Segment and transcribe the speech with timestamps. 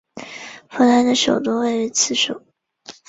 [0.67, 2.41] 扶南的首都位于此处。